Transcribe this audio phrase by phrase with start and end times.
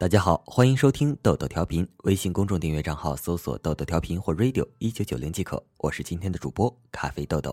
[0.00, 5.60] 大家好，欢迎收听豆豆调频，微信公众订阅账号搜索“豆豆调频”或 “radio 一九九零”即可。
[5.78, 7.52] 我是今天的主播咖啡豆豆。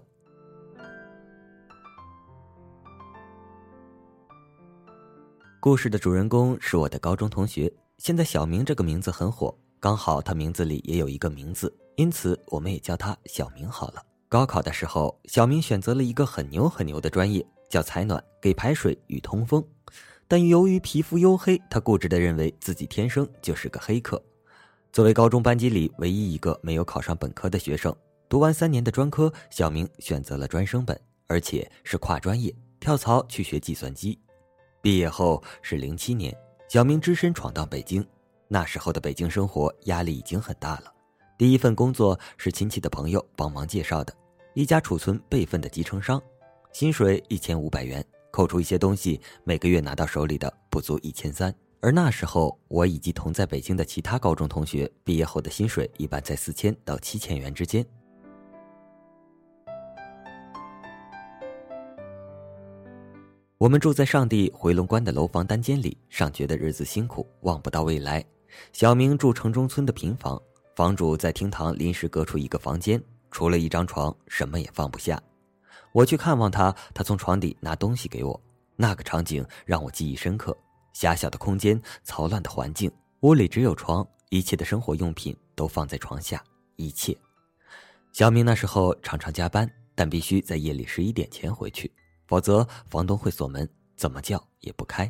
[5.59, 14.05] 故事的主人公是我的高中同学，现在小明这个名字很火，刚好他名字里也有一个名字，因此我们也叫他小明好了。
[14.29, 19.67] 高考的时候，小明选择了一个很牛很牛的专业，叫采暖，给排水与通风。
[20.27, 24.21] 但由于皮肤黝黑，他固执地认为自己天生就是个黑客。
[24.91, 27.95] 作为高中班级里唯一一个没有考上本科的学生，
[28.27, 34.17] 读完三年的专科，小明选择了专升本，而且是跨专业跳槽去学计算机。
[34.81, 36.35] 毕业后是零七年，
[36.69, 38.05] 小明只身闯荡北京。
[38.47, 40.93] 那时候的北京生活压力已经很大了。
[41.37, 44.13] 第一份工作是亲戚的朋友帮忙介绍的，
[44.53, 46.21] 一家储存备份的集成商，
[46.71, 48.05] 薪水一千五百元。
[48.35, 51.55] 扣除一些东西，每个月拿到手里的不足一千三。
[51.79, 57.85] 而那时候，我以及同在北京的其他高中同学，毕业后的薪水一般在四千到七千元之间。
[63.57, 68.21] 我们住在上地回龙观的楼房单间里，上学的日子辛苦，望不到未来。
[68.73, 70.37] 小明住城中村的平房，
[70.75, 75.17] 房主在厅堂临时隔出一个房间，除了一张床，什么也放不下。
[75.95, 78.37] 我去看望他，他从床底拿东西给我，
[78.75, 80.53] 那个场景让我记忆深刻。
[80.91, 86.43] 狭小的空间，嘈乱的环境，屋里只有床，一切的生活用品都放在床下，
[86.75, 87.17] 一切。
[88.11, 91.89] 小明那时候常常加班，但必须在夜里十一点前回去，
[92.27, 95.09] 否则房东会锁门，怎么叫也不开。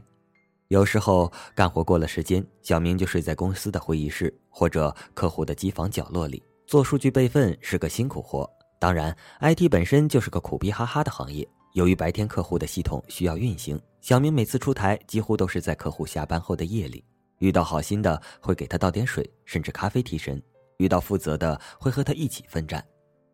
[0.67, 8.47] 有时候干活过了时间，小明就睡在公司的会议室或者客户的机房角落里做数据备份，是个辛苦活。
[8.79, 11.47] 当然，IT 本身就是个苦逼哈哈的行业。
[11.73, 17.03] 由于白天客户的系统需要运行，小明每次出台几乎都是在客户下班后的夜里。
[17.39, 20.39] 遇到好心的会给他倒点水，甚至咖啡提神；
[20.77, 22.85] 遇到负责的会和他一起奋战。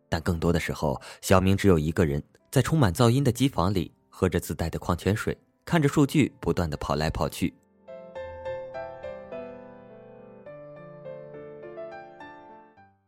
[0.09, 7.53] 但更多的时候，小明只有一个人在充满噪音的机房里，喝着自带的矿泉水，看着数据不断的跑来跑去。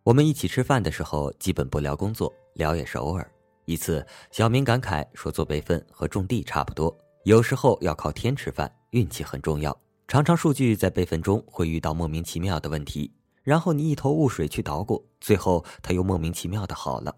[0.03, 3.25] 我们一起吃饭的时候，基本不聊工作，聊也是偶尔。
[3.63, 6.93] 一次，小明感慨说：“做备份和种地差不多，
[7.23, 9.75] 有时候要靠天吃饭，运气很重要。
[10.09, 17.15] 常常数据在备份中会遇到莫名其妙的问题，然后你一头雾水去捣鼓，最后他又莫名其妙的好了。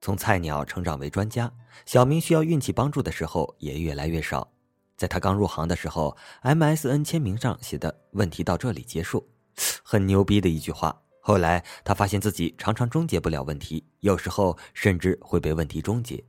[0.00, 1.52] 从菜鸟成长为专家，
[1.84, 4.48] 小明需要运气帮助的时候也越来越少。
[4.96, 9.28] 在他刚入行的时候，MSN 签名上写的问题到这里结束，
[9.82, 16.22] 很牛逼的一句话。”后来，他发现自己常常终结不了问题，有时候甚至会被问题终结。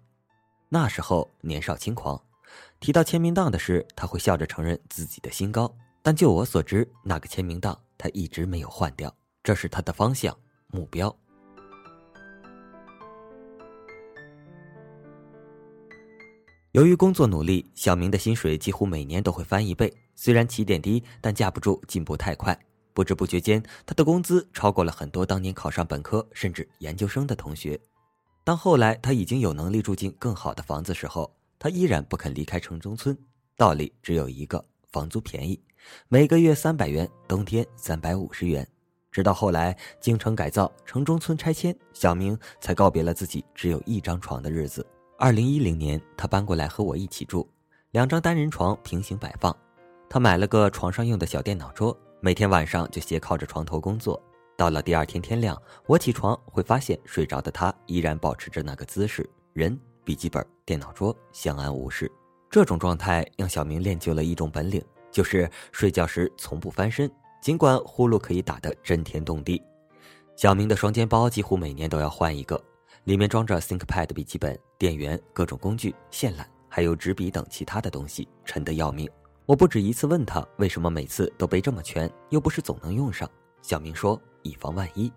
[0.70, 2.22] 那时候年少轻狂，
[2.80, 5.74] 提到签名档的事，他会笑着承认自己的心高。
[6.04, 10.38] 但就我所知，那个签名档他一直没有换掉，这是他的方向
[10.68, 11.16] 目标。
[16.72, 19.94] 由于工作努力，小明的薪水几乎每年都会翻一倍。
[20.16, 22.58] 虽然起点低，但架不住进步太快。
[22.94, 27.80] 不知不觉间，他的工资超过了很多当年考上本科甚至研究生的同学。
[28.44, 33.18] 当后来他已经有能力住进更好的房子时候，他依然不肯离开城中村。
[33.56, 35.62] 道理只有一个：房租便宜，
[36.08, 38.68] 每个月三百元，冬天三百五十元。
[39.12, 44.86] 直到后来京城改造，城中村拆迁，小明才告别了自己只有一张床的日子。
[45.20, 47.48] 二零一零年，他搬过来和我一起住，
[47.92, 49.56] 两张单人床平行摆放，
[50.10, 51.96] 他买了个床上用的小电脑桌。
[52.24, 54.22] 每天晚上就斜靠着床头工作，
[54.56, 62.10] 到了第二天天亮，我起床会发现睡着的他依然保持着那个姿势，人、笔记本、电脑桌相安无事。
[62.48, 64.80] 这种状态让小明练就了一种本领，
[65.10, 67.12] 就是睡觉时从不翻身，
[67.42, 69.60] 尽管呼噜可以打得震天动地。
[70.36, 72.64] 小明的双肩包几乎每年都要换一个，
[73.06, 79.10] 里面装着 ThinkPad 笔记本、电源、各种工具、线缆，还有纸笔等其他的东西，沉得要命。
[79.52, 83.30] 我不止一次问他为什么每次都背这么全，又不是总能用上。
[83.62, 85.12] 小明说：“以防万一。”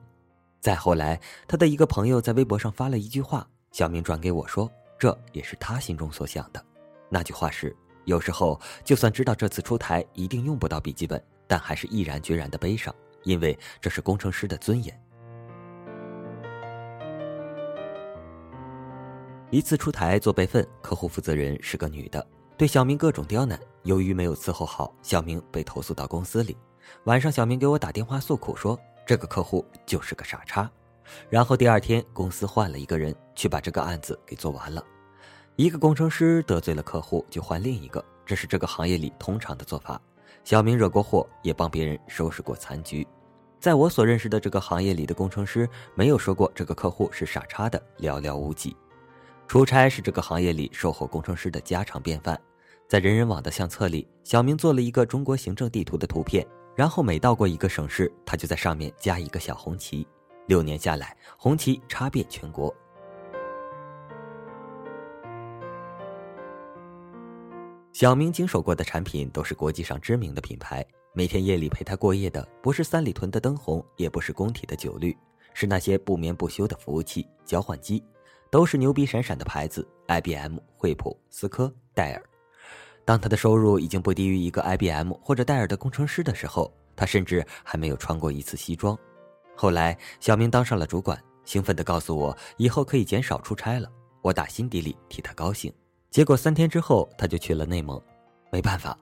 [0.59, 6.61] 再后来，他的一个朋友在微博上发了一句话，小明转给我说：“这也是他心中所想的。”
[7.09, 7.77] 那句话是
[8.07, 12.93] ：“有时候就算知道这次出台一定用不到笔记本，但还是毅然决然的背上，
[13.23, 15.01] 因为这是工程师的尊严。”
[19.53, 22.27] 一次出台做备份，客户负责人是个女的。
[22.57, 26.57] 对小明各种刁难，由于没有伺候好，小明被投诉到公司里。
[27.05, 30.71] 晚上，小明给我打电话诉苦，说这个客户就是个傻叉。
[31.29, 34.85] 然后第二天，公司换了一个人去把这个案子给做完了。
[35.57, 40.01] 一个工程师得罪了客户，就换另一个，这是这个行业里通常的做法。
[40.45, 43.05] 小明惹过祸，也帮别人收拾过残局。
[43.59, 48.77] 在我所认识的这个行业里的工程师，没有说过这个客户是傻叉的寥寥无几。
[49.55, 52.37] 出差是这个行业里售后工程师的家常便饭。
[52.89, 60.05] 在人人网的相册里，小明做了一个中国行政地图的图片，然后每到过一个省市，他就在上面加一个小红旗。
[60.49, 62.75] 六年下来，红旗插遍全国。
[67.93, 70.85] 小明经手过的产品都是国际上知名的品牌。
[71.13, 75.17] 每天夜里陪他过夜的，不是三里屯的灯红，也不是工体的酒绿，
[75.53, 78.03] 是那些不眠不休的服务器、交换机，
[78.55, 82.23] 都是牛逼闪闪的牌子：IBM、惠普、思科、戴尔。
[83.05, 88.97] 当他的收入已经不低于一个 IBM 或者戴尔的工程师的时候，他甚至还没有穿过一次西装。
[89.57, 93.91] 后来，小明当上了主管，兴奋地告诉我，以后可以减少出差了。
[94.23, 95.75] 我打心底里替他高兴。
[96.09, 98.01] 结果三天之后，他就去了内蒙。
[98.53, 98.97] 没办法，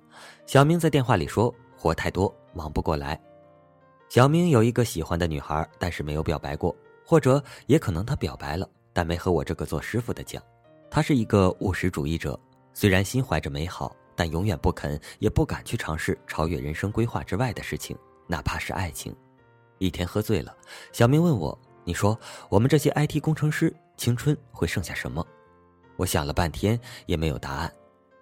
[0.46, 1.54] 小明在电话里说。
[1.76, 3.20] 活太多，忙不过来。
[4.08, 10.43] 小明有一个喜欢的女孩，但是没有表白过，或者也可能他表白了，但没和我这个做师傅的讲。
[10.91, 12.39] 他是一个务实主义者，
[12.75, 17.97] 虽然心怀着美好，但永远不肯也不敢去尝试超越人生规划之外的事情，
[18.27, 19.15] 哪怕是爱情。
[19.79, 20.56] 一天喝醉了，
[20.93, 22.19] 小明问我：“你说
[22.49, 25.27] 我们这些 IT 工程师，青春会剩下什么？”
[25.97, 27.73] 我想了半天也没有答案，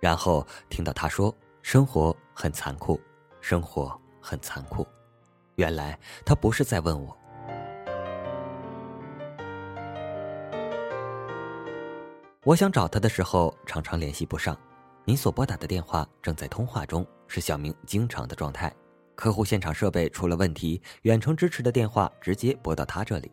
[0.01, 3.01] 然后听到他说：“生活很残酷。”
[3.43, 4.87] 生活很残酷，
[5.55, 7.17] 原来他不是在问我。
[12.43, 14.59] 我想找他的时候，常常联系不上。
[15.05, 18.75] 您所拨打的电话正在通话中，是小明经常的状态。
[19.15, 23.31] 客户现场设备出了问题，远程支持的电话直接拨到他这里，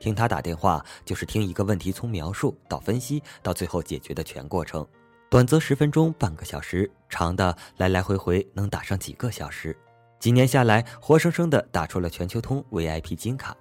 [0.00, 4.84] 听他打电话就是听一个问题从描述到分析到最后解决的全过程。
[5.30, 9.76] 短则十分钟、半个小时，长的来来回回能打上几个小时。
[10.18, 13.56] 几年下来，活生生的打出了全球通 VIP 金卡。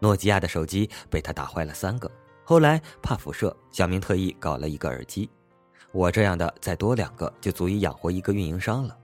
[0.00, 2.10] 诺基亚的手机被他打坏了三个。
[2.44, 5.28] 后来怕辐射，小明特意搞了一个耳机。
[5.92, 8.96] 我这样的再多两个，就足以养活一个运营商了。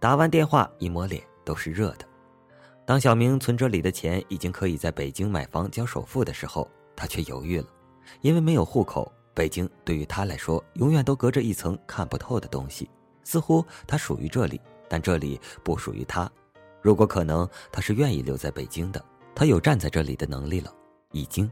[0.00, 2.04] 打完电话一摸脸都是热的。
[2.84, 7.66] 当小明存折里的钱已经可以在北京买房交首付的时候，他却犹豫了，
[8.22, 9.10] 因为没有户口。
[9.34, 12.90] 北京对于他来说，永远都隔着一层看不透的东西。
[13.22, 16.28] 似乎他属于这里，但这里不属于他。
[16.82, 19.04] 如果可能，他是愿意留在北京的。
[19.34, 20.74] 他有站在这里的能力了，
[21.12, 21.48] 已经。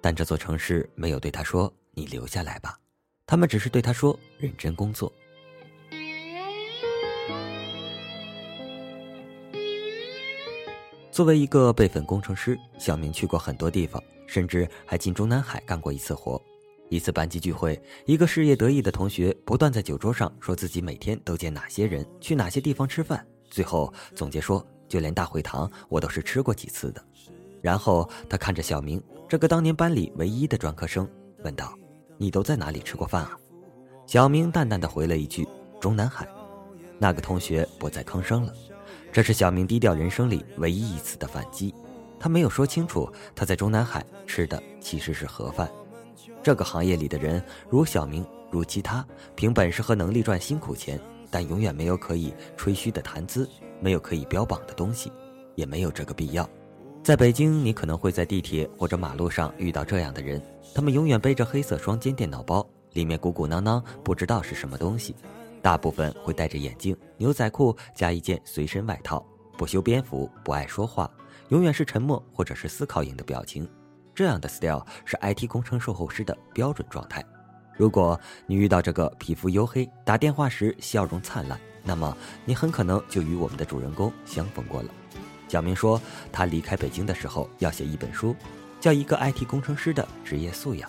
[0.00, 2.78] 但这座城市没有对他说：“你留下来吧。”
[3.26, 5.12] 他们只是对他说：“认真工作。”
[11.12, 16.40] 作为一个备份工程师，小明去过很多地方，甚至还进中南海干过一次活。
[16.88, 27.04] 一次班级聚会，一个事业得意的同学不断在酒桌上说自己每天都见哪些人，去哪些地方吃饭，最后总结说，就连大会堂我都是吃过几次的。
[27.60, 31.08] 然后他看着小明，这个当年班里唯一的专科生，
[31.44, 31.74] 问道
[32.18, 33.36] ：“你都在哪里吃过饭啊？”
[34.06, 35.46] 小明淡淡的回了一句
[35.80, 36.28] ：“中南海。”
[36.98, 38.52] 那个同学不再吭声了。
[39.12, 41.74] 这是小明低调人生里唯一一次的反击。
[42.18, 45.70] 他没有说清楚，他在中南海吃的其实是盒饭。
[46.42, 53.48] 这个行业里的人，如小明，如其他，凭本事和能力赚辛苦钱，但永远没有可以吹嘘的谈资，
[53.80, 55.10] 没有可以标榜的东西，
[55.54, 56.48] 也没有这个必要。
[57.02, 60.40] 在北京，你可能会在地铁或者马路上遇到这样的人，
[60.74, 65.16] 他们永远背着黑色双肩电脑包，里面鼓鼓囊囊，不知道是什么东西。
[65.62, 69.24] 大部分会戴着眼镜，牛仔裤加一件随身外套，
[69.56, 71.10] 不修边幅，不爱说话，
[71.48, 73.66] 永远是沉默或者是思考型的表情。
[74.14, 77.24] 这样的 style 是 IT 工程售后师的标准状态。
[77.76, 82.14] 如果你遇到这个皮肤黝黑、打电话时笑容灿烂，那么
[82.44, 84.90] 你很可能就与我们的主人公相逢过了。
[85.50, 88.36] 小明说，他离开北京的时候要写一本书，
[88.78, 90.88] 叫《一个 IT 工程师的职业素养》，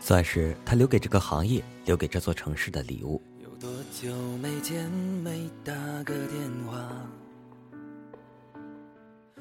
[0.00, 3.22] 算是他留给这个行业、留给这座城市的礼物。
[3.40, 6.90] 有多久没见，没打个电话？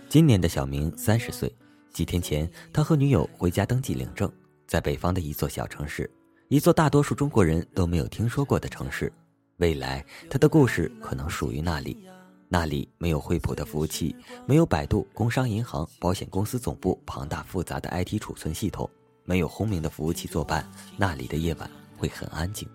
[0.08, 1.52] 今年的小明三十岁。
[1.92, 4.32] 几天前，他和女友回家登记领证，
[4.68, 6.08] 在北方的一座小城市，
[6.48, 9.12] 一座大多数中国人都没有听说过的城市。
[9.58, 12.08] 未来，他的故事可能属于那里。
[12.52, 14.16] 那里没有惠普的服务器，
[14.48, 18.90] 没有百度、工商银行、保险公司总部庞大复杂的 IT 储存系统，
[19.24, 20.68] 没有轰鸣的服务器作伴。
[20.98, 22.68] 那里的夜晚会很安静。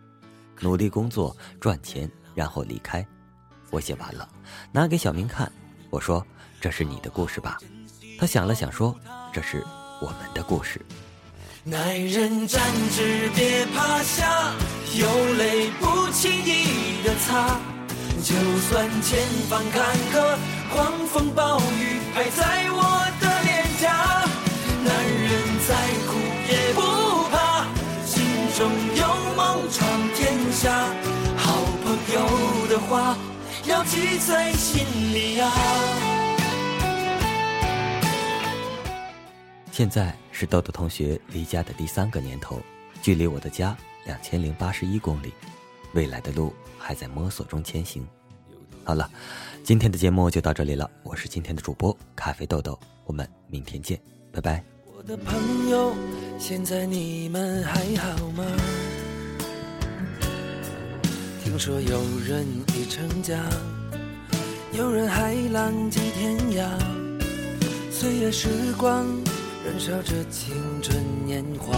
[0.61, 3.05] 努力工作赚钱，然后离开。
[3.71, 4.29] 我写完了，
[4.71, 5.51] 拿给小明看。
[5.91, 6.25] 我说
[6.63, 7.59] ：“这是你的故事吧？”
[8.17, 8.97] 他想了想，说
[9.35, 9.61] ：“这是
[10.01, 10.81] 我们的故事。”
[11.67, 12.63] 男人站
[12.93, 14.55] 直，别趴下，
[14.97, 17.59] 有泪不轻易的擦，
[18.25, 20.39] 就算前方坎坷，
[20.73, 22.81] 狂风暴雨拍在我
[23.21, 23.93] 的脸颊，
[24.83, 25.31] 男人
[25.69, 25.71] 再
[26.09, 26.17] 苦
[26.49, 26.81] 也不
[27.29, 27.67] 怕，
[28.07, 28.25] 心
[28.57, 28.65] 中
[28.97, 29.05] 有
[29.37, 30.73] 梦闯天下，
[31.37, 31.53] 好
[31.85, 33.15] 朋友的话
[33.67, 35.53] 要记在心里呀。
[39.71, 42.59] 现在是豆豆同学离家的第三个年头，
[43.03, 43.77] 距离我的家
[44.07, 45.35] 两千零八十一公里，
[45.93, 48.07] 未来的路还在摸索中前行。
[48.87, 49.11] 好了，
[49.63, 50.91] 今天的节目就到这里了。
[51.03, 53.99] 我是今天的主播咖啡豆豆，我们明天见，
[54.31, 54.63] 拜拜。
[54.95, 55.95] 我的朋友，
[56.39, 58.45] 现在你们还好吗？
[61.43, 63.43] 听说有人已成家，
[64.75, 66.69] 有人还浪迹天涯。
[67.91, 69.07] 岁月时光，
[69.65, 71.75] 燃烧着青春年华，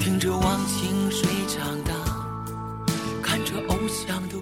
[0.00, 1.73] 听着忘情水长
[4.06, 4.38] 想都